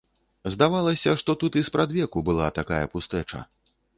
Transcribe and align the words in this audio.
Здавалася, 0.53 1.11
што 1.23 1.35
тут 1.43 1.59
і 1.61 1.63
спрадвеку 1.69 2.25
была 2.29 2.47
такая 2.59 2.83
пустэча. 2.97 3.45